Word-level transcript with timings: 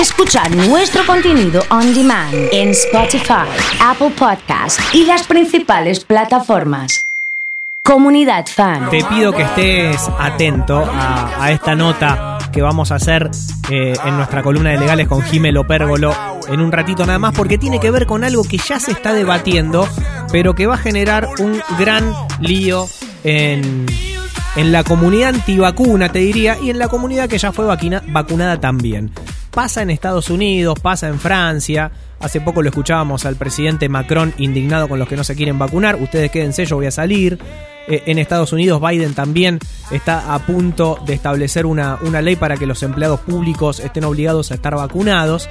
Escuchar 0.00 0.54
nuestro 0.54 1.04
contenido 1.06 1.62
on 1.70 1.94
demand 1.94 2.34
en 2.52 2.70
Spotify, 2.70 3.46
Apple 3.80 4.10
Podcast 4.10 4.78
y 4.92 5.04
las 5.06 5.26
principales 5.26 6.04
plataformas. 6.04 7.06
Comunidad 7.82 8.44
Fan. 8.46 8.90
Te 8.90 9.02
pido 9.04 9.32
que 9.32 9.42
estés 9.42 10.08
atento 10.18 10.84
a, 10.92 11.50
esta 11.50 11.74
nota 11.74 12.38
que 12.52 12.60
vamos 12.60 12.92
a 12.92 12.96
hacer 12.96 13.30
eh, 13.70 13.94
en 14.04 14.16
nuestra 14.16 14.42
columna 14.42 14.70
de 14.70 14.78
legales 14.78 15.08
con 15.08 15.22
Jimelo 15.22 15.66
Pérgolo 15.66 16.14
en 16.48 16.60
un 16.60 16.72
ratito 16.72 17.06
nada 17.06 17.18
más, 17.18 17.34
porque 17.34 17.56
tiene 17.58 17.80
que 17.80 17.90
ver 17.90 18.06
con 18.06 18.22
algo 18.22 18.42
que 18.44 18.58
ya 18.58 18.78
se 18.78 18.90
está 18.92 19.12
debatiendo, 19.14 19.88
pero 20.30 20.54
que 20.54 20.66
va 20.66 20.74
a 20.74 20.78
generar 20.78 21.26
un 21.38 21.60
gran 21.78 22.12
lío 22.40 22.86
en, 23.24 23.86
en 24.56 24.72
la 24.72 24.84
comunidad 24.84 25.30
antivacuna, 25.30 26.10
te 26.10 26.18
diría, 26.18 26.58
y 26.60 26.70
en 26.70 26.78
la 26.78 26.88
comunidad 26.88 27.28
que 27.28 27.38
ya 27.38 27.50
fue 27.52 27.64
vacuna- 27.64 28.02
vacunada 28.08 28.60
también. 28.60 29.12
Pasa 29.56 29.80
en 29.80 29.88
Estados 29.88 30.28
Unidos, 30.28 30.78
pasa 30.80 31.08
en 31.08 31.18
Francia. 31.18 31.90
Hace 32.20 32.42
poco 32.42 32.60
lo 32.60 32.68
escuchábamos 32.68 33.24
al 33.24 33.36
presidente 33.36 33.88
Macron 33.88 34.34
indignado 34.36 34.86
con 34.86 34.98
los 34.98 35.08
que 35.08 35.16
no 35.16 35.24
se 35.24 35.34
quieren 35.34 35.58
vacunar. 35.58 35.96
Ustedes 35.96 36.30
quédense, 36.30 36.66
yo 36.66 36.76
voy 36.76 36.84
a 36.84 36.90
salir. 36.90 37.38
Eh, 37.88 38.02
en 38.04 38.18
Estados 38.18 38.52
Unidos, 38.52 38.82
Biden 38.82 39.14
también 39.14 39.58
está 39.90 40.34
a 40.34 40.40
punto 40.40 40.98
de 41.06 41.14
establecer 41.14 41.64
una, 41.64 41.98
una 42.02 42.20
ley 42.20 42.36
para 42.36 42.58
que 42.58 42.66
los 42.66 42.82
empleados 42.82 43.20
públicos 43.20 43.80
estén 43.80 44.04
obligados 44.04 44.50
a 44.50 44.56
estar 44.56 44.76
vacunados. 44.76 45.48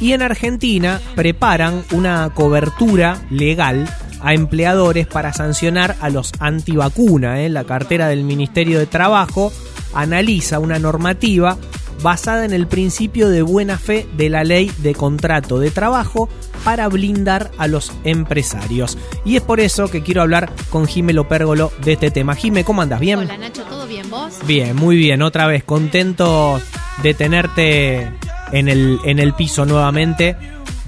Y 0.00 0.12
en 0.12 0.22
Argentina 0.22 1.00
preparan 1.16 1.82
una 1.90 2.30
cobertura 2.32 3.20
legal 3.30 3.92
a 4.20 4.32
empleadores 4.32 5.08
para 5.08 5.32
sancionar 5.32 5.96
a 6.00 6.08
los 6.08 6.30
antivacuna. 6.38 7.42
¿eh? 7.42 7.48
La 7.48 7.64
cartera 7.64 8.06
del 8.06 8.22
Ministerio 8.22 8.78
de 8.78 8.86
Trabajo 8.86 9.52
analiza 9.92 10.60
una 10.60 10.78
normativa 10.78 11.58
basada 12.02 12.44
en 12.44 12.52
el 12.52 12.66
principio 12.66 13.28
de 13.28 13.42
buena 13.42 13.78
fe 13.78 14.06
de 14.16 14.28
la 14.28 14.44
ley 14.44 14.70
de 14.78 14.94
contrato 14.94 15.58
de 15.58 15.70
trabajo 15.70 16.28
para 16.64 16.88
blindar 16.88 17.50
a 17.58 17.66
los 17.66 17.92
empresarios. 18.04 18.98
Y 19.24 19.36
es 19.36 19.42
por 19.42 19.60
eso 19.60 19.88
que 19.88 20.02
quiero 20.02 20.22
hablar 20.22 20.50
con 20.70 20.86
Jimelo 20.86 21.28
Pérgolo 21.28 21.72
de 21.84 21.94
este 21.94 22.10
tema. 22.10 22.34
Jime, 22.34 22.64
¿cómo 22.64 22.82
andas? 22.82 23.00
¿Bien? 23.00 23.18
Hola 23.18 23.38
Nacho, 23.38 23.62
¿todo 23.64 23.86
bien 23.86 24.08
vos? 24.10 24.34
Bien, 24.46 24.76
muy 24.76 24.96
bien. 24.96 25.22
Otra 25.22 25.46
vez, 25.46 25.64
contento 25.64 26.60
de 27.02 27.14
tenerte 27.14 28.10
en 28.52 28.68
el, 28.68 28.98
en 29.04 29.18
el 29.18 29.32
piso 29.34 29.64
nuevamente. 29.64 30.36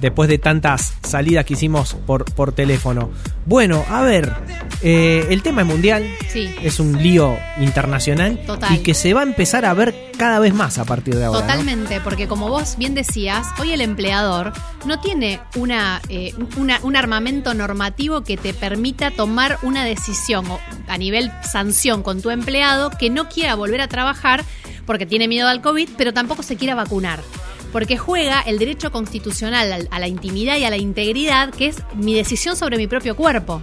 Después 0.03 0.27
de 0.27 0.37
tantas 0.37 0.95
salidas 1.01 1.45
que 1.45 1.53
hicimos 1.53 1.93
por, 2.05 2.25
por 2.25 2.51
teléfono. 2.51 3.09
Bueno, 3.45 3.85
a 3.89 4.01
ver, 4.01 4.33
eh, 4.81 5.25
el 5.29 5.41
tema 5.41 5.61
es 5.61 5.67
mundial. 5.69 6.05
Sí. 6.27 6.53
Es 6.61 6.81
un 6.81 7.01
lío 7.01 7.37
internacional. 7.61 8.37
Total. 8.45 8.75
Y 8.75 8.79
que 8.79 8.93
se 8.95 9.13
va 9.13 9.21
a 9.21 9.23
empezar 9.23 9.63
a 9.63 9.73
ver 9.73 9.95
cada 10.17 10.39
vez 10.39 10.53
más 10.53 10.77
a 10.77 10.83
partir 10.83 11.15
de 11.15 11.23
ahora. 11.23 11.39
¿no? 11.39 11.45
Totalmente, 11.47 12.01
porque 12.01 12.27
como 12.27 12.49
vos 12.49 12.75
bien 12.77 12.95
decías, 12.95 13.47
hoy 13.61 13.71
el 13.71 13.79
empleador 13.79 14.51
no 14.85 14.99
tiene 14.99 15.39
una, 15.55 16.01
eh, 16.09 16.33
una- 16.57 16.79
un 16.83 16.97
armamento 16.97 17.53
normativo 17.53 18.23
que 18.25 18.35
te 18.35 18.53
permita 18.53 19.09
tomar 19.11 19.57
una 19.61 19.85
decisión 19.85 20.43
a 20.89 20.97
nivel 20.97 21.31
sanción 21.49 22.03
con 22.03 22.21
tu 22.21 22.29
empleado 22.29 22.89
que 22.91 23.09
no 23.09 23.29
quiera 23.29 23.55
volver 23.55 23.79
a 23.79 23.87
trabajar 23.87 24.43
porque 24.85 25.05
tiene 25.05 25.29
miedo 25.29 25.47
al 25.47 25.61
COVID, 25.61 25.91
pero 25.97 26.13
tampoco 26.13 26.43
se 26.43 26.57
quiera 26.57 26.75
vacunar. 26.75 27.21
Porque 27.73 27.97
juega 27.97 28.39
el 28.41 28.57
derecho 28.59 28.91
constitucional 28.91 29.73
al- 29.73 29.87
a 29.91 29.99
la 29.99 30.07
intimidad 30.07 30.55
y 30.57 30.63
a 30.63 30.69
la 30.69 30.77
integridad, 30.77 31.49
que 31.49 31.65
es 31.67 31.77
mi 31.95 32.13
decisión 32.13 32.55
sobre 32.55 32.77
mi 32.77 32.87
propio 32.87 33.15
cuerpo. 33.17 33.61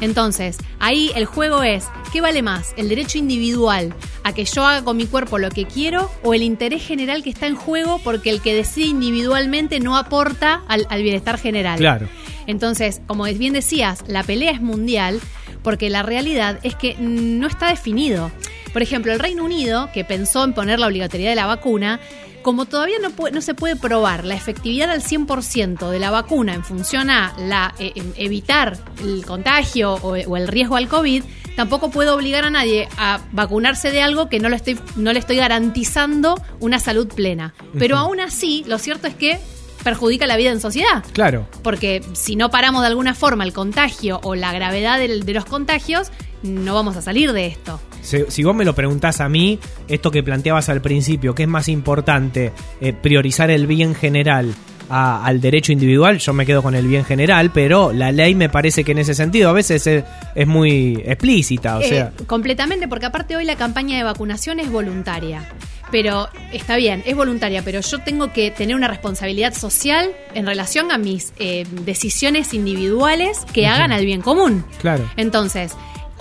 Entonces, 0.00 0.56
ahí 0.78 1.12
el 1.14 1.26
juego 1.26 1.62
es, 1.62 1.84
¿qué 2.12 2.20
vale 2.20 2.42
más? 2.42 2.72
¿El 2.76 2.88
derecho 2.88 3.18
individual 3.18 3.94
a 4.24 4.32
que 4.32 4.44
yo 4.44 4.64
haga 4.66 4.82
con 4.84 4.96
mi 4.96 5.06
cuerpo 5.06 5.38
lo 5.38 5.50
que 5.50 5.66
quiero 5.66 6.10
o 6.24 6.34
el 6.34 6.42
interés 6.42 6.82
general 6.84 7.22
que 7.22 7.30
está 7.30 7.46
en 7.46 7.54
juego 7.54 8.00
porque 8.02 8.30
el 8.30 8.40
que 8.40 8.54
decide 8.54 8.86
individualmente 8.88 9.78
no 9.78 9.96
aporta 9.96 10.62
al, 10.66 10.86
al 10.88 11.02
bienestar 11.02 11.38
general? 11.38 11.78
Claro. 11.78 12.08
Entonces, 12.46 13.00
como 13.06 13.24
bien 13.24 13.52
decías, 13.52 14.02
la 14.08 14.22
pelea 14.22 14.50
es 14.52 14.60
mundial 14.60 15.20
porque 15.62 15.90
la 15.90 16.02
realidad 16.02 16.58
es 16.62 16.74
que 16.74 16.96
no 16.98 17.46
está 17.46 17.68
definido. 17.68 18.30
Por 18.72 18.82
ejemplo, 18.82 19.12
el 19.12 19.18
Reino 19.18 19.44
Unido, 19.44 19.90
que 19.92 20.04
pensó 20.04 20.44
en 20.44 20.54
poner 20.54 20.78
la 20.78 20.86
obligatoriedad 20.86 21.32
de 21.32 21.36
la 21.36 21.46
vacuna, 21.46 22.00
como 22.42 22.64
todavía 22.66 22.96
no, 23.00 23.10
puede- 23.10 23.34
no 23.34 23.40
se 23.40 23.54
puede 23.54 23.76
probar 23.76 24.24
la 24.24 24.34
efectividad 24.34 24.90
al 24.90 25.02
100% 25.02 25.90
de 25.90 25.98
la 25.98 26.10
vacuna 26.10 26.54
en 26.54 26.64
función 26.64 27.10
a 27.10 27.34
la, 27.38 27.74
eh, 27.78 27.92
evitar 28.16 28.78
el 29.02 29.24
contagio 29.26 29.94
o, 29.94 30.14
o 30.16 30.36
el 30.36 30.48
riesgo 30.48 30.76
al 30.76 30.88
COVID, 30.88 31.22
tampoco 31.56 31.90
puedo 31.90 32.14
obligar 32.14 32.44
a 32.44 32.50
nadie 32.50 32.88
a 32.96 33.20
vacunarse 33.32 33.90
de 33.90 34.02
algo 34.02 34.28
que 34.28 34.40
no, 34.40 34.48
lo 34.48 34.56
estoy, 34.56 34.78
no 34.96 35.12
le 35.12 35.18
estoy 35.18 35.36
garantizando 35.36 36.40
una 36.60 36.80
salud 36.80 37.08
plena. 37.08 37.54
Pero 37.78 37.96
aún 37.98 38.20
así, 38.20 38.64
lo 38.66 38.78
cierto 38.78 39.06
es 39.06 39.14
que 39.14 39.38
perjudica 39.84 40.26
la 40.26 40.36
vida 40.36 40.50
en 40.50 40.60
sociedad. 40.60 41.02
Claro. 41.12 41.46
Porque 41.62 42.02
si 42.12 42.36
no 42.36 42.50
paramos 42.50 42.82
de 42.82 42.88
alguna 42.88 43.14
forma 43.14 43.44
el 43.44 43.52
contagio 43.52 44.20
o 44.22 44.34
la 44.34 44.52
gravedad 44.52 44.98
de 44.98 45.32
los 45.34 45.44
contagios, 45.46 46.10
no 46.42 46.74
vamos 46.74 46.96
a 46.96 47.02
salir 47.02 47.32
de 47.32 47.46
esto. 47.46 47.80
Si, 48.02 48.18
si 48.28 48.42
vos 48.44 48.54
me 48.54 48.64
lo 48.64 48.74
preguntás 48.74 49.20
a 49.20 49.28
mí, 49.28 49.58
esto 49.88 50.10
que 50.10 50.22
planteabas 50.22 50.68
al 50.68 50.80
principio, 50.80 51.34
que 51.34 51.42
es 51.44 51.48
más 51.48 51.68
importante 51.68 52.52
eh, 52.80 52.92
priorizar 52.92 53.50
el 53.50 53.66
bien 53.66 53.94
general 53.94 54.54
a- 54.88 55.24
al 55.24 55.40
derecho 55.40 55.70
individual, 55.72 56.18
yo 56.18 56.32
me 56.32 56.44
quedo 56.46 56.62
con 56.62 56.74
el 56.74 56.86
bien 56.86 57.04
general, 57.04 57.50
pero 57.52 57.92
la 57.92 58.10
ley 58.10 58.34
me 58.34 58.48
parece 58.48 58.82
que 58.84 58.92
en 58.92 58.98
ese 58.98 59.14
sentido 59.14 59.48
a 59.50 59.52
veces 59.52 59.86
es, 59.86 60.04
es 60.34 60.46
muy 60.46 61.00
explícita, 61.06 61.76
o 61.78 61.80
Eh, 61.80 61.88
sea, 61.88 62.12
completamente, 62.26 62.88
porque 62.88 63.06
aparte 63.06 63.36
hoy 63.36 63.44
la 63.44 63.56
campaña 63.56 63.96
de 63.98 64.02
vacunación 64.02 64.58
es 64.60 64.70
voluntaria. 64.70 65.48
Pero 65.92 66.28
está 66.52 66.76
bien, 66.76 67.02
es 67.04 67.16
voluntaria, 67.16 67.62
pero 67.64 67.80
yo 67.80 67.98
tengo 67.98 68.32
que 68.32 68.52
tener 68.52 68.76
una 68.76 68.86
responsabilidad 68.86 69.52
social 69.54 70.10
en 70.34 70.46
relación 70.46 70.92
a 70.92 70.98
mis 70.98 71.32
eh, 71.40 71.66
decisiones 71.84 72.54
individuales 72.54 73.38
que 73.52 73.66
hagan 73.66 73.90
al 73.90 74.04
bien 74.06 74.20
común. 74.22 74.64
claro. 74.80 75.08
Entonces, 75.16 75.72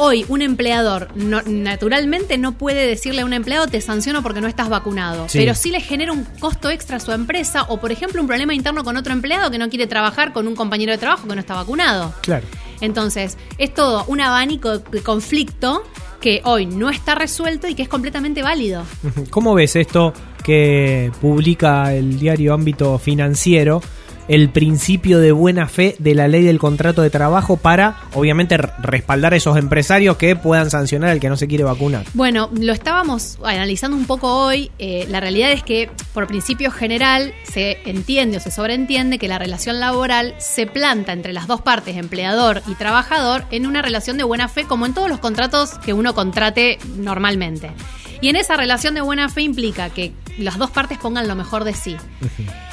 hoy 0.02 0.26
un 0.30 0.42
empleador 0.42 1.10
no- 1.16 1.42
naturalmente 1.46 2.38
no 2.38 2.54
puede 2.58 2.88
decirle 2.88 3.22
a 3.22 3.26
un 3.26 3.34
empleado 3.34 3.68
te 3.68 3.80
sanciono 3.82 4.24
porque 4.24 4.42
no 4.42 4.48
estás 4.48 4.70
vacunado, 4.70 5.30
Sí. 5.30 5.38
pero 5.38 5.54
sí 5.54 5.70
le 5.72 5.82
genera 5.82 6.12
un 6.14 6.24
costo 6.40 6.70
extra 6.70 6.98
a 6.98 7.00
su 7.00 7.12
empresa 7.12 7.64
o 7.70 7.80
por 7.80 7.92
ejemplo 7.92 8.22
un 8.22 8.28
problema 8.28 8.54
interno 8.54 8.84
con 8.84 8.98
otro 8.98 9.14
empleado 9.14 9.52
que 9.52 9.58
no 9.58 9.70
quiere 9.70 9.88
trabajar 9.88 10.34
con 10.34 10.48
un 10.48 10.56
compañero 10.56 10.92
de 10.92 10.98
trabajo 10.98 11.28
que 11.28 11.36
no 11.36 11.40
está 11.42 11.54
vacunado. 11.56 12.14
Claro. 12.22 12.48
Entonces, 12.82 13.38
es 13.58 13.74
todo 13.74 14.06
un 14.08 14.22
abanico 14.22 14.80
de 14.80 15.02
conflicto 15.04 15.84
que 16.22 16.42
hoy 16.46 16.66
no 16.66 16.90
está 16.90 17.14
resuelto 17.16 17.68
y 17.68 17.76
que 17.76 17.84
es 17.84 17.90
completamente 17.90 18.42
válido. 18.42 18.84
¿Cómo 19.30 19.54
ves 19.54 19.76
esto 19.76 20.14
que 20.44 21.12
publica 21.22 21.94
el 21.94 22.18
diario 22.20 22.54
Ámbito 22.54 22.98
Financiero? 22.98 23.82
El 24.30 24.50
principio 24.50 25.18
de 25.18 25.32
buena 25.32 25.68
fe 25.68 25.96
de 25.98 26.14
la 26.14 26.28
ley 26.28 26.44
del 26.44 26.60
contrato 26.60 27.02
de 27.02 27.10
trabajo 27.10 27.58
para, 27.58 27.98
obviamente, 28.14 28.58
respaldar 28.58 29.34
a 29.34 29.38
esos 29.38 29.58
empresarios 29.58 30.18
que 30.18 30.36
puedan 30.36 30.70
sancionar 30.70 31.10
al 31.10 31.20
que 31.20 31.30
no 31.30 31.36
se 31.36 31.48
quiere 31.48 31.64
vacunar. 31.64 32.06
Bueno, 32.14 32.52
lo 32.54 32.72
estábamos 32.72 33.40
analizando 33.44 33.98
un 33.98 34.06
poco 34.06 34.32
hoy. 34.32 34.70
Eh, 34.78 35.08
la 35.10 35.20
realidad 35.20 35.52
es 35.52 35.64
que, 35.64 35.90
por 36.14 36.28
principio 36.28 36.70
general, 36.70 37.34
se 37.42 37.80
entiende 37.86 38.38
o 38.38 38.40
se 38.40 38.52
sobreentiende 38.52 39.18
que 39.18 39.28
la 39.28 39.40
relación 39.40 39.80
laboral 39.80 40.36
se 40.38 40.68
planta 40.68 41.12
entre 41.12 41.34
las 41.34 41.48
dos 41.48 41.62
partes, 41.62 41.98
empleador 41.98 42.62
y 42.68 42.76
trabajador, 42.76 43.46
en 43.50 43.66
una 43.66 43.82
relación 43.82 44.18
de 44.18 44.26
buena 44.26 44.48
fe, 44.48 44.66
como 44.66 44.86
en 44.86 44.94
todos 44.94 45.10
los 45.10 45.18
contratos 45.18 45.80
que 45.80 45.94
uno 45.94 46.14
contrate 46.14 46.78
normalmente. 46.98 47.72
Y 48.22 48.30
en 48.30 48.36
esa 48.36 48.58
relación 48.58 48.94
de 48.94 49.02
buena 49.02 49.28
fe 49.30 49.42
implica 49.42 49.90
que 49.90 50.12
las 50.40 50.58
dos 50.58 50.72
partes 50.72 50.98
pongan 50.98 51.28
lo 51.28 51.36
mejor 51.36 51.64
de 51.64 51.74
sí. 51.74 51.96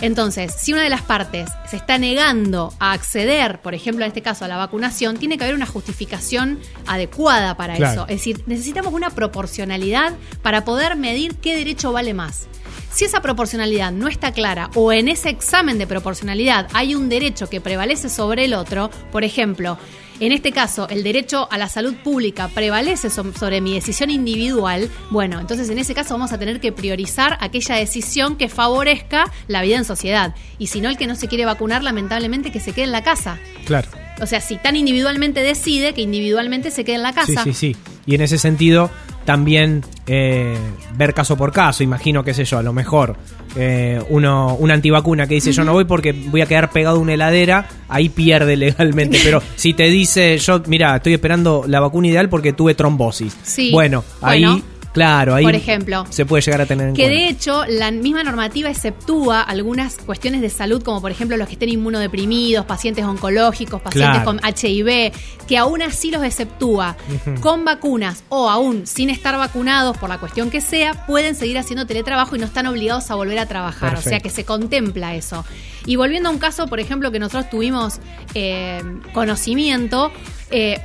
Entonces, 0.01 0.55
si 0.59 0.73
una 0.73 0.83
de 0.83 0.91
las 0.91 1.03
partes 1.03 1.49
se 1.69 1.77
está 1.77 1.99
negando 1.99 2.73
a 2.79 2.93
acceder, 2.93 3.61
por 3.61 3.75
ejemplo, 3.75 4.05
en 4.05 4.09
este 4.09 4.23
caso 4.23 4.45
a 4.45 4.49
la 4.49 4.57
vacunación, 4.57 5.17
tiene 5.17 5.39
que 5.39 5.45
haber 5.45 5.55
una 5.57 5.67
justificación 5.67 6.59
adecuada 6.87 7.57
para 7.57 7.77
Claro. 7.77 7.93
eso. 7.93 8.03
Es 8.09 8.17
decir, 8.17 8.43
necesitamos 8.47 8.93
una 8.95 9.11
proporcionalidad 9.11 10.15
para 10.43 10.65
poder 10.65 10.97
medir 10.97 11.37
qué 11.37 11.57
derecho 11.57 11.93
vale 11.93 12.15
más. 12.15 12.47
Si 12.93 13.05
esa 13.05 13.21
proporcionalidad 13.21 13.93
no 13.93 14.09
está 14.09 14.33
clara 14.33 14.71
o 14.75 14.93
en 14.93 15.09
ese 15.09 15.29
examen 15.29 15.77
de 15.79 15.87
proporcionalidad 15.87 16.69
hay 16.73 16.95
un 16.95 17.09
derecho 17.11 17.49
que 17.51 17.61
prevalece 17.61 18.09
sobre 18.09 18.47
el 18.47 18.55
otro, 18.55 18.91
por 19.13 19.23
ejemplo, 19.23 19.77
en 20.21 20.33
este 20.33 20.53
caso 20.53 20.89
el 20.89 21.03
derecho 21.03 21.49
a 21.51 21.59
la 21.59 21.69
salud 21.69 21.95
pública 22.03 22.49
prevalece 22.49 23.11
so- 23.11 23.33
sobre 23.39 23.61
mi 23.61 23.75
decisión 23.75 24.11
individual, 24.11 24.89
bueno, 25.11 25.41
entonces 25.41 25.69
en 25.71 25.79
ese 25.79 25.95
caso 25.95 26.15
vamos 26.15 26.33
a 26.33 26.39
tener 26.39 26.61
que 26.61 26.73
priorizar 26.73 27.37
aquella 27.41 27.77
decisión 27.77 28.37
que 28.37 28.49
favorezca 28.49 29.31
la 29.49 29.63
vida 29.63 29.77
en 29.77 29.85
sociedad. 29.85 30.35
Y 30.59 30.69
si 30.69 30.81
no, 30.81 30.89
el 30.89 30.97
que 30.97 31.07
no 31.07 31.15
se 31.15 31.29
quiere 31.29 31.45
vacunar, 31.45 31.83
lamentablemente 31.83 32.51
que 32.51 32.61
se 32.61 32.73
quede 32.73 32.85
en 32.85 32.93
la 32.93 33.03
casa. 33.03 33.39
Claro. 33.65 33.89
O 34.21 34.27
sea, 34.27 34.41
si 34.41 34.57
tan 34.57 34.77
individualmente 34.77 35.43
decide, 35.43 35.93
que 35.93 36.01
individualmente 36.01 36.71
se 36.71 36.85
quede 36.85 36.97
en 36.97 37.03
la 37.03 37.13
casa. 37.13 37.45
Sí, 37.45 37.53
sí, 37.53 37.75
sí. 37.75 37.77
Y 38.07 38.15
en 38.15 38.23
ese 38.23 38.39
sentido, 38.39 38.91
también 39.27 39.85
eh, 40.07 40.57
ver 40.97 41.13
caso 41.13 41.37
por 41.37 41.53
caso, 41.53 41.83
imagino, 41.83 42.25
qué 42.25 42.33
sé 42.33 42.47
yo, 42.47 42.57
a 42.57 42.63
lo 42.63 42.73
mejor 42.73 43.17
eh, 43.57 44.01
uno, 44.09 44.55
una 44.55 44.75
antivacuna 44.75 45.27
que 45.27 45.35
dice 45.35 45.53
yo 45.53 45.65
no 45.65 45.73
voy 45.73 45.85
porque 45.85 46.13
voy 46.13 46.41
a 46.41 46.47
quedar 46.47 46.71
pegado 46.71 46.97
a 46.97 47.01
una 47.01 47.15
heladera, 47.15 47.69
ahí 47.89 48.09
pierde 48.09 48.57
legalmente. 48.57 49.19
Pero 49.25 49.43
si 49.57 49.75
te 49.75 49.85
dice 49.85 50.39
yo, 50.39 50.63
mira, 50.67 50.97
estoy 50.97 51.13
esperando 51.13 51.65
la 51.67 51.81
vacuna 51.81 52.09
ideal 52.09 52.31
porque 52.31 52.55
tuve 52.55 52.75
trombosis. 52.75 53.37
Sí. 53.43 53.71
Bueno, 53.73 54.03
Bueno. 54.23 54.63
Claro, 54.97 55.35
ahí 55.35 55.45
por 55.45 55.55
ejemplo. 55.55 56.07
se 56.11 56.25
puede 56.27 56.43
llegar 56.43 56.63
a 56.63 56.67
tener 56.67 56.89
en 56.89 56.95
Que 56.95 57.03
cuenta. 57.03 57.21
de 57.21 57.29
hecho 57.29 57.65
la 57.69 57.91
misma 57.91 58.25
normativa 58.25 58.71
exceptúa 58.71 59.43
algunas 59.43 59.99
cuestiones 59.99 60.41
de 60.41 60.49
salud, 60.51 60.83
como 60.83 61.01
por 61.03 61.11
ejemplo 61.11 61.37
los 61.37 61.47
que 61.47 61.53
estén 61.53 61.69
inmunodeprimidos, 61.69 62.65
pacientes 62.65 63.05
oncológicos, 63.05 63.81
pacientes 63.83 64.23
Claro. 64.23 64.25
con 64.25 64.41
HIV, 64.43 65.13
que 65.47 65.59
aún 65.59 65.83
así 65.83 66.11
los 66.11 66.25
exceptúa 66.25 66.97
con 67.41 67.65
vacunas 67.65 68.25
o 68.31 68.49
aún 68.49 68.87
sin 68.87 69.11
estar 69.11 69.37
vacunados 69.37 69.97
por 69.99 70.09
la 70.09 70.19
cuestión 70.19 70.51
que 70.51 70.61
sea, 70.63 71.07
pueden 71.07 71.35
seguir 71.35 71.59
haciendo 71.59 71.87
teletrabajo 71.87 72.35
y 72.35 72.39
no 72.39 72.47
están 72.47 72.67
obligados 72.67 73.11
a 73.11 73.15
volver 73.17 73.39
a 73.39 73.47
trabajar. 73.47 73.97
O 73.97 74.01
sea 74.01 74.21
que 74.21 74.31
se 74.31 74.45
contempla 74.45 75.15
eso. 75.15 75.45
Y 75.85 75.97
volviendo 75.97 76.31
a 76.31 76.33
un 76.33 76.39
caso, 76.39 76.67
por 76.67 76.81
ejemplo, 76.81 77.13
que 77.13 77.19
nosotros 77.21 77.49
tuvimos 77.51 78.01
eh, 78.35 78.83
conocimiento, 79.13 80.11
eh, 80.51 80.81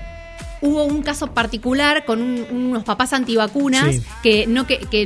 hubo 0.62 0.84
un 0.86 1.02
caso 1.02 1.28
particular 1.34 2.06
con 2.06 2.22
un- 2.22 2.46
unos 2.52 2.84
papás 2.84 3.14
antivacunas 3.14 3.96
Sí. 3.96 4.04
que 4.22 4.48
no 4.48 4.68
que, 4.68 4.78
que 4.80 5.04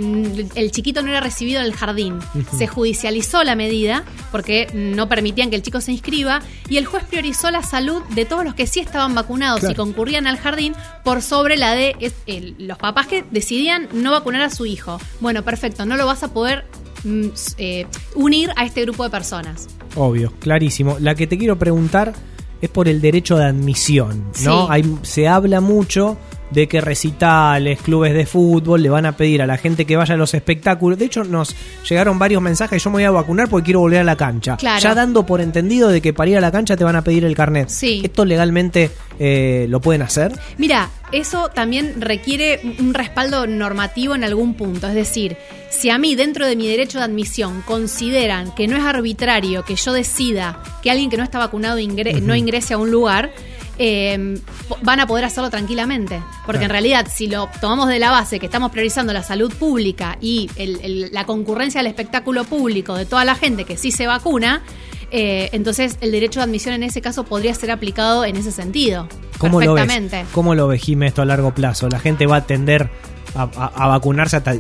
el 0.56 0.72
chiquito 0.72 1.02
no 1.02 1.10
era 1.10 1.22
recibido 1.22 1.60
en 1.62 1.66
el 1.66 1.74
jardín. 1.74 2.20
Se 2.58 2.68
judicializó 2.68 3.44
la 3.44 3.56
medida 3.56 4.04
porque 4.32 4.68
no 4.74 5.08
permitían 5.08 5.50
que 5.50 5.56
el 5.56 5.62
chico 5.62 5.80
se 5.82 5.92
inscriba 5.94 6.42
y 6.70 6.78
el 6.78 6.86
juez 6.86 7.04
priorizó 7.06 7.52
la 7.52 7.64
salud 7.64 8.02
de 8.14 8.26
todos 8.26 8.44
los 8.44 8.54
que 8.54 8.68
sí 8.68 8.80
estaban 8.82 9.16
vacunados 9.16 9.62
Claro. 9.62 9.74
y 9.74 9.76
concurrían 9.76 10.28
al 10.28 10.38
jardín 10.38 10.74
por 11.04 11.22
sobre 11.22 11.56
la 11.58 11.74
de 11.74 11.96
es- 12.00 12.14
el- 12.28 12.56
los 12.60 12.78
papás 12.78 13.08
que 13.08 13.24
decidían 13.32 13.88
no 13.94 14.12
vacunar 14.12 14.42
a 14.42 14.50
su 14.50 14.66
hijo. 14.66 15.00
Bueno, 15.22 15.44
perfecto, 15.44 15.86
no 15.86 15.96
lo 15.96 16.06
vas 16.06 16.24
a 16.24 16.34
poder 16.34 16.66
mm, 17.04 17.28
eh, 17.60 17.86
unir 18.16 18.52
a 18.56 18.66
este 18.66 18.82
grupo 18.82 19.04
de 19.04 19.10
personas. 19.12 19.68
Obvio, 19.96 20.34
clarísimo. 20.40 20.98
La 21.00 21.14
que 21.16 21.28
te 21.28 21.38
quiero 21.38 21.58
preguntar 21.60 22.14
es 22.62 22.70
por 22.70 22.88
el 22.88 23.02
derecho 23.02 23.38
de 23.38 23.46
admisión, 23.46 24.26
¿no? 24.44 24.62
Sí. 24.64 24.68
Hay, 24.70 24.98
se 25.04 25.28
habla 25.28 25.62
mucho 25.62 26.18
de 26.52 26.68
que 26.68 26.80
recitales, 26.80 27.82
clubes 27.82 28.14
de 28.14 28.26
fútbol 28.26 28.82
le 28.82 28.90
van 28.90 29.06
a 29.06 29.14
pedir 29.18 29.42
a 29.42 29.48
la 29.48 29.58
gente 29.58 29.86
que 29.86 29.96
vaya 29.98 30.14
a 30.14 30.18
los 30.18 30.34
espectáculos. 30.34 30.98
De 31.00 31.06
hecho, 31.06 31.24
nos 31.24 31.56
llegaron 31.90 32.20
varios 32.20 32.42
mensajes, 32.42 32.84
yo 32.84 32.90
me 32.90 32.96
voy 32.96 33.04
a 33.04 33.12
vacunar 33.12 33.50
porque 33.50 33.66
quiero 33.66 33.80
volver 33.80 34.00
a 34.00 34.04
la 34.04 34.16
cancha. 34.16 34.56
Claro. 34.58 34.80
Ya 34.82 34.94
dando 34.96 35.26
por 35.26 35.42
entendido 35.42 35.90
de 35.90 36.02
que 36.02 36.14
para 36.14 36.30
ir 36.30 36.38
a 36.38 36.42
la 36.42 36.52
cancha 36.52 36.78
te 36.78 36.84
van 36.84 36.96
a 36.96 37.04
pedir 37.04 37.26
el 37.26 37.36
carnet. 37.36 37.70
Sí. 37.70 38.02
¿Esto 38.04 38.26
legalmente 38.26 38.92
eh, 39.20 39.66
lo 39.70 39.82
pueden 39.82 40.02
hacer? 40.04 40.34
Mira, 40.58 40.90
eso 41.12 41.50
también 41.50 42.00
requiere 42.02 42.60
un 42.80 42.94
respaldo 42.94 43.48
normativo 43.48 44.16
en 44.16 44.24
algún 44.24 44.54
punto. 44.54 44.88
Es 44.88 44.94
decir, 44.96 45.38
si 45.70 45.90
a 45.90 45.98
mí 45.98 46.16
dentro 46.16 46.46
de 46.46 46.56
mi 46.56 46.68
derecho 46.68 47.00
de 47.00 47.06
admisión 47.06 47.64
consideran 47.66 48.54
que 48.56 48.68
no 48.68 48.78
es 48.78 48.84
arbitrario 48.84 49.64
que 49.66 49.76
yo 49.76 49.94
decida 49.94 50.62
que 50.84 50.92
alguien 50.92 51.10
que 51.10 51.18
no 51.18 51.24
está 51.24 51.40
vacunado 51.40 51.80
ingre- 51.80 52.22
no 52.22 52.36
ingrese 52.36 52.74
a 52.74 52.78
un 52.78 52.92
lugar, 52.92 53.32
eh, 53.78 54.40
van 54.82 55.00
a 55.00 55.08
poder 55.08 55.26
hacerlo 55.26 55.50
tranquilamente. 55.50 56.22
Porque 56.46 56.64
en 56.66 56.70
realidad, 56.70 57.08
si 57.14 57.28
lo 57.28 57.50
tomamos 57.62 57.88
de 57.88 58.00
la 58.00 58.12
base 58.12 58.40
que 58.40 58.46
estamos 58.46 58.72
priorizando 58.72 59.14
la 59.14 59.24
salud 59.24 59.54
pública 59.54 60.18
y 60.22 60.50
el- 60.56 60.80
el- 60.84 61.10
la 61.14 61.26
concurrencia 61.26 61.80
al 61.82 61.88
espectáculo 61.88 62.44
público 62.46 62.96
de 62.96 63.06
toda 63.06 63.26
la 63.26 63.36
gente 63.36 63.66
que 63.66 63.78
sí 63.78 63.92
se 63.92 64.08
vacuna, 64.08 64.62
eh, 65.12 65.50
entonces 65.54 65.98
el 66.02 66.12
derecho 66.12 66.40
de 66.40 66.46
admisión 66.46 66.74
en 66.76 66.84
ese 66.84 67.02
caso 67.02 67.24
podría 67.26 67.54
ser 67.54 67.72
aplicado 67.72 68.26
en 68.26 68.36
ese 68.38 68.52
sentido. 68.52 69.08
¿Cómo 69.38 69.62
lo 69.62 69.74
ves? 69.74 69.84
perfectamente. 69.86 70.26
¿Cómo 70.34 70.56
lo 70.56 70.68
ves, 70.68 70.82
Jimé, 70.82 71.08
esto 71.08 71.22
a 71.22 71.26
largo 71.26 71.54
plazo? 71.54 71.88
¿La 71.90 72.00
gente 72.00 72.26
va 72.26 72.38
a 72.38 72.46
tender 72.48 72.90
a, 73.36 73.44
a- 73.44 73.72
a 73.84 73.88
vacunarse 73.88 74.38
hasta, 74.38 74.56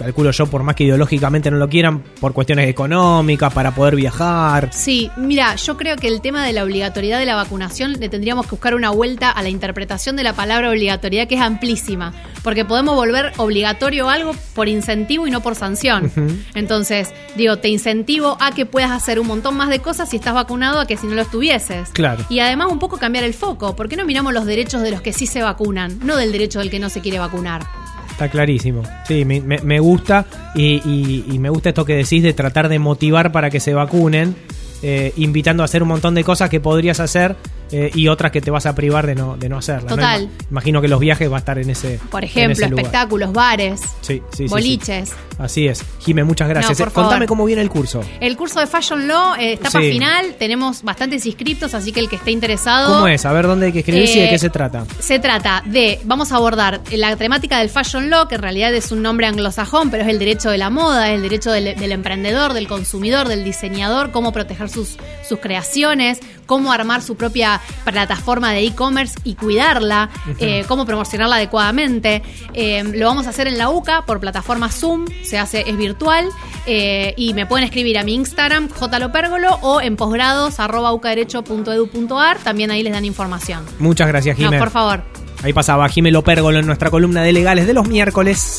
calculo 0.00 0.30
yo, 0.30 0.46
por 0.46 0.62
más 0.62 0.74
que 0.74 0.84
ideológicamente 0.84 1.50
no 1.50 1.58
lo 1.58 1.68
quieran, 1.68 2.02
por 2.20 2.32
cuestiones 2.32 2.68
económicas, 2.68 3.52
para 3.52 3.74
poder 3.74 3.96
viajar? 3.96 4.70
Sí, 4.72 5.10
mira, 5.16 5.54
yo 5.56 5.76
creo 5.76 5.96
que 5.96 6.08
el 6.08 6.20
tema 6.20 6.44
de 6.44 6.52
la 6.52 6.64
obligatoriedad 6.64 7.18
de 7.18 7.26
la 7.26 7.36
vacunación 7.36 7.92
le 7.92 8.08
tendríamos 8.08 8.46
que 8.46 8.52
buscar 8.52 8.74
una 8.74 8.90
vuelta 8.90 9.30
a 9.30 9.42
la 9.42 9.50
interpretación 9.50 10.16
de 10.16 10.22
la 10.22 10.32
palabra 10.32 10.70
obligatoriedad, 10.70 11.28
que 11.28 11.34
es 11.34 11.40
amplísima, 11.40 12.14
porque 12.42 12.64
podemos 12.64 12.94
volver 12.94 13.32
obligatorio 13.36 14.08
algo 14.08 14.34
por 14.54 14.68
incentivo 14.68 15.26
y 15.26 15.30
no 15.30 15.42
por 15.42 15.54
sanción. 15.54 16.10
Entonces, 16.54 17.12
digo, 17.36 17.58
te 17.58 17.68
incentivo 17.68 18.38
a 18.40 18.52
que 18.52 18.66
puedas 18.66 18.90
hacer 18.90 19.20
un 19.20 19.26
montón 19.26 19.56
más 19.56 19.68
de 19.68 19.80
cosas 19.80 20.08
si 20.08 20.16
estás 20.16 20.34
vacunado 20.34 20.80
a 20.80 20.86
que 20.86 20.96
si 20.96 21.06
no 21.06 21.14
lo 21.14 21.22
estuvieses. 21.22 21.90
Claro. 21.90 22.24
Y 22.30 22.40
además 22.40 22.72
un 22.72 22.78
poco 22.78 22.96
cambiar 22.96 23.24
el 23.24 23.34
foco, 23.34 23.76
¿por 23.76 23.88
qué 23.88 23.96
no 23.96 24.06
miramos 24.06 24.32
los 24.32 24.46
derechos 24.46 24.82
de 24.82 24.90
los 24.90 25.02
que 25.02 25.12
sí 25.12 25.26
se 25.26 25.42
vacunan, 25.42 25.98
no 26.02 26.16
del 26.16 26.32
derecho 26.32 26.58
del 26.60 26.70
que 26.70 26.78
no 26.78 26.88
se 26.88 27.00
quiere 27.00 27.18
vacunar? 27.18 27.66
Está 28.20 28.30
clarísimo. 28.30 28.82
Sí, 29.08 29.24
me, 29.24 29.40
me- 29.40 29.60
me 29.62 29.80
gusta 29.80 30.26
y, 30.54 31.38
me 31.38 31.48
gusta 31.48 31.70
esto 31.70 31.86
que 31.86 31.94
decís 31.96 32.22
de 32.22 32.34
tratar 32.34 32.68
de 32.68 32.78
motivar 32.78 33.32
para 33.32 33.48
que 33.48 33.60
se 33.60 33.72
vacunen, 33.72 34.36
eh, 34.82 35.14
invitando 35.16 35.62
a 35.62 35.64
hacer 35.64 35.82
un 35.82 35.88
montón 35.88 36.14
de 36.14 36.22
cosas 36.22 36.50
que 36.50 36.60
podrías 36.60 37.00
hacer 37.00 37.34
eh, 37.72 37.90
y 37.94 38.08
otras 38.08 38.32
que 38.32 38.40
te 38.40 38.50
vas 38.50 38.66
a 38.66 38.74
privar 38.74 39.06
de 39.06 39.14
no, 39.14 39.36
de 39.36 39.48
no 39.48 39.58
hacerlas. 39.58 39.84
¿no? 39.84 39.96
Total. 39.96 40.24
Ima- 40.24 40.30
Imagino 40.50 40.80
que 40.82 40.88
los 40.88 41.00
viajes 41.00 41.30
va 41.30 41.36
a 41.36 41.38
estar 41.38 41.58
en 41.58 41.70
ese 41.70 41.98
Por 42.10 42.24
ejemplo, 42.24 42.52
ese 42.52 42.68
lugar. 42.68 42.84
espectáculos, 42.84 43.32
bares, 43.32 43.80
Sí, 44.00 44.20
sí, 44.32 44.46
boliches. 44.46 45.12
Así 45.38 45.66
es. 45.68 45.82
Jimé, 46.00 46.22
muchas 46.24 46.48
gracias. 46.48 46.78
No, 46.78 46.84
por 46.84 46.88
Eh, 46.88 46.94
Contame 46.94 47.14
favor. 47.16 47.28
cómo 47.28 47.44
viene 47.46 47.62
el 47.62 47.70
curso. 47.70 48.02
El 48.20 48.36
curso 48.36 48.60
de 48.60 48.66
Fashion 48.66 49.08
Law, 49.08 49.34
eh, 49.38 49.54
etapa 49.54 49.80
final, 49.80 50.34
tenemos 50.38 50.82
bastantes 50.82 51.24
inscriptos, 51.26 51.72
así 51.74 51.92
que 51.92 52.00
el 52.00 52.08
que 52.08 52.16
esté 52.16 52.30
interesado... 52.30 52.92
¿Cómo 52.94 53.08
es? 53.08 53.24
A 53.24 53.32
ver 53.32 53.46
dónde 53.46 53.66
hay 53.66 53.72
que 53.72 53.78
escribirse 53.80 54.18
y 54.18 54.20
de 54.20 54.26
Eh, 54.26 54.30
qué 54.30 54.38
se 54.38 54.50
trata. 54.50 54.84
Se 54.98 55.18
trata 55.18 55.62
de, 55.64 56.00
vamos 56.04 56.32
a 56.32 56.36
abordar 56.36 56.80
la 56.92 57.16
temática 57.16 57.58
del 57.58 57.70
fashion 57.70 58.10
law, 58.10 58.28
que 58.28 58.34
en 58.34 58.42
realidad 58.42 58.74
es 58.74 58.92
un 58.92 59.00
nombre 59.02 59.26
anglosajón, 59.26 59.90
pero 59.90 60.02
es 60.02 60.08
el 60.10 60.18
derecho 60.18 60.50
de 60.50 60.58
la 60.58 60.68
moda, 60.70 61.08
es 61.08 61.14
el 61.16 61.22
derecho 61.22 61.50
del, 61.52 61.74
del 61.76 61.92
emprendedor, 61.92 62.52
del 62.52 62.68
consumidor, 62.68 63.28
del 63.28 63.44
diseñador, 63.44 64.10
cómo 64.10 64.32
proteger 64.32 64.68
sus, 64.68 64.96
sus 65.26 65.38
creaciones, 65.38 66.18
cómo 66.46 66.72
armar 66.72 67.00
su 67.02 67.16
propia 67.16 67.59
plataforma 67.84 68.52
de 68.52 68.66
e-commerce 68.66 69.18
y 69.24 69.34
cuidarla, 69.34 70.10
eh, 70.38 70.64
cómo 70.68 70.86
promocionarla 70.86 71.36
adecuadamente. 71.36 72.22
Eh, 72.54 72.82
lo 72.84 73.06
vamos 73.06 73.26
a 73.26 73.30
hacer 73.30 73.46
en 73.46 73.58
la 73.58 73.70
UCA 73.70 74.04
por 74.06 74.20
plataforma 74.20 74.70
Zoom, 74.70 75.06
se 75.22 75.38
hace, 75.38 75.68
es 75.68 75.76
virtual, 75.76 76.26
eh, 76.66 77.14
y 77.16 77.34
me 77.34 77.46
pueden 77.46 77.64
escribir 77.64 77.98
a 77.98 78.04
mi 78.04 78.14
Instagram, 78.14 78.68
jlopérgolo, 78.68 79.54
o 79.62 79.80
en 79.80 79.96
posgrados, 79.96 80.60
arroba 80.60 80.92
ucaderecho.edu.ar, 80.92 82.38
también 82.38 82.70
ahí 82.70 82.82
les 82.82 82.92
dan 82.92 83.04
información. 83.04 83.64
Muchas 83.78 84.08
gracias, 84.08 84.38
No, 84.38 84.46
Jimé. 84.46 84.58
por 84.58 84.70
favor. 84.70 85.02
Ahí 85.42 85.52
pasaba 85.52 85.88
Jimé 85.88 86.10
Lopérgolo 86.10 86.58
en 86.58 86.66
nuestra 86.66 86.90
columna 86.90 87.22
de 87.22 87.32
legales 87.32 87.66
de 87.66 87.72
los 87.72 87.88
miércoles. 87.88 88.56